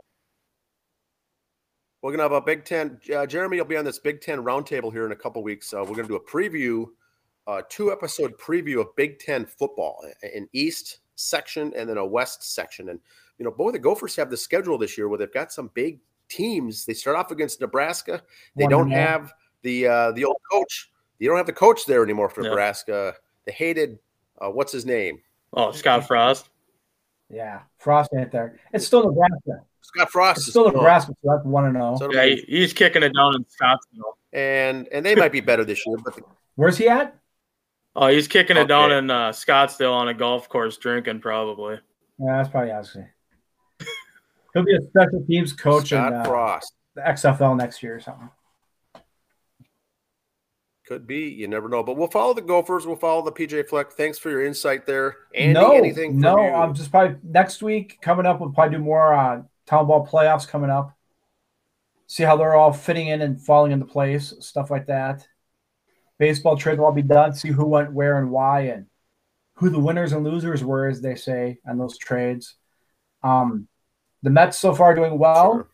[2.02, 3.02] We're gonna have a Big Ten.
[3.14, 5.74] Uh, Jeremy will be on this Big Ten roundtable here in a couple weeks.
[5.74, 6.86] Uh, we're gonna do a preview,
[7.48, 12.56] uh, two episode preview of Big Ten football, an East section and then a West
[12.56, 12.88] section.
[12.88, 13.00] And
[13.40, 16.00] you know, both the Gophers have the schedule this year where they've got some big
[16.30, 16.86] teams.
[16.86, 18.22] They start off against Nebraska.
[18.56, 19.34] They One don't and have
[19.64, 20.88] the uh, the old coach.
[21.22, 22.50] You don't have the coach there anymore for Yeah.
[22.50, 23.14] Nebraska.
[23.46, 24.00] The hated,
[24.42, 25.22] uh, what's his name?
[25.54, 26.50] Oh, Scott Frost.
[27.30, 28.60] Yeah, Frost ain't there.
[28.74, 29.64] It's still Nebraska.
[29.82, 31.96] Scott Frost It's is still oh, Nebraska, so that's one and zero.
[32.00, 34.14] so Yeah, he- he's kicking it down in Scottsdale.
[34.34, 36.24] and and they might be better this year, but the,
[36.56, 37.16] Where's he at?
[37.96, 41.80] Oh, he's kicking it down in uh, Scottsdale on a golf course, drinking probably.
[42.18, 43.06] Yeah, that's probably actually.
[44.56, 48.00] He'll be a special teams coach in Scott uh, Frost the XFL next year or
[48.00, 48.30] something.
[50.86, 51.30] Could be.
[51.30, 51.84] You never know.
[51.84, 52.86] But we'll follow the Gophers.
[52.86, 53.92] We'll follow the PJ Fleck.
[53.92, 55.54] Thanks for your insight there, Andy.
[55.54, 56.20] no, anything?
[56.20, 56.38] No.
[56.38, 56.54] you?
[56.54, 58.40] I'm just probably next week coming up.
[58.40, 60.98] We'll probably do more uh, town ball playoffs coming up.
[62.08, 65.26] See how they're all fitting in and falling into place, stuff like that.
[66.20, 67.34] Baseball trades will all be done.
[67.34, 68.88] See who went where and why, and
[69.56, 72.56] who the winners and losers were, as they say, on those trades.
[73.24, 73.68] Um,
[74.24, 75.54] the Mets so far doing well.
[75.54, 75.68] Sure.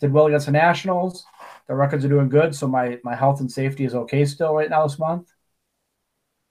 [0.00, 1.26] Did well against the Nationals.
[1.68, 4.70] The records are doing good, so my my health and safety is okay still right
[4.70, 5.30] now this month.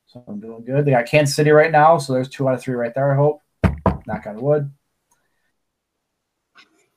[0.05, 0.85] So I'm doing good.
[0.85, 3.11] They got Kansas City right now, so there's two out of three right there.
[3.11, 3.41] I hope.
[4.05, 4.71] Knock on wood.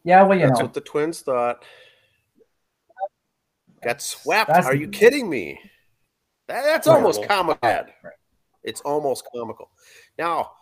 [0.05, 1.65] Yeah, well, you That's know, what the Twins thought.
[3.83, 4.51] Got swept.
[4.53, 5.59] That's Are you kidding me?
[6.49, 7.09] That, that's Horrible.
[7.09, 7.69] almost comical.
[7.69, 7.87] Right.
[8.63, 9.71] It's almost comical.
[10.19, 10.53] Now,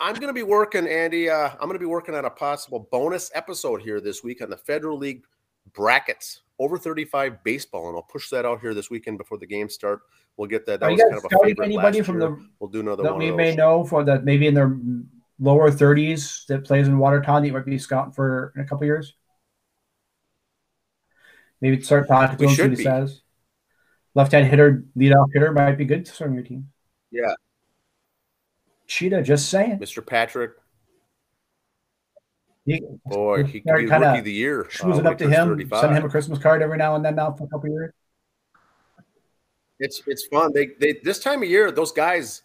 [0.00, 1.30] I'm going to be working, Andy.
[1.30, 4.50] Uh, I'm going to be working on a possible bonus episode here this week on
[4.50, 5.22] the Federal League
[5.72, 9.74] brackets over 35 baseball, and I'll push that out here this weekend before the games
[9.74, 10.00] start.
[10.36, 10.80] We'll get that.
[10.80, 12.30] That are you was kind of a favorite anybody last from year.
[12.30, 13.18] the We'll do another that one.
[13.18, 14.78] we may know for that maybe in their
[15.38, 18.86] lower 30s that plays in Watertown that you might be scouting for in a couple
[18.86, 19.14] years?
[21.60, 23.20] Maybe start talking to We him, see what he says.
[24.14, 26.68] Left-hand hitter, leadoff hitter might be good to start on your team.
[27.10, 27.34] Yeah.
[28.86, 29.78] Cheetah, just saying.
[29.78, 30.04] Mr.
[30.04, 30.52] Patrick,
[32.64, 34.62] He, boy, he could be kinda rookie of the year.
[34.64, 35.80] uh, schmoozing when up to him, 35.
[35.80, 37.92] send him a Christmas card every now and then now for a couple years.
[39.80, 40.52] It's it's fun.
[40.54, 42.42] They they this time of year, those guys,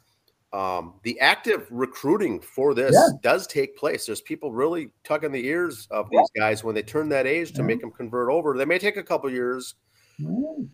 [0.54, 3.10] um, the active recruiting for this Yeah.
[3.22, 4.08] does take place.
[4.08, 7.62] There's people really tugging the ears of these guys when they turn that age to
[7.62, 7.68] Yeah.
[7.68, 8.58] make them convert over.
[8.58, 9.76] They may take a couple years,
[10.20, 10.68] Mm.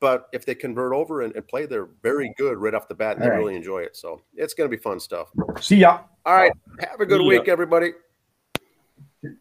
[0.00, 3.16] but if they convert over and, and play, they're very good right off the bat,
[3.16, 3.38] and they All right.
[3.40, 3.94] really enjoy it.
[3.96, 5.30] So it's going to be fun stuff.
[5.60, 6.04] See ya.
[6.24, 7.28] All right, have a good Yeah.
[7.28, 7.92] week, everybody.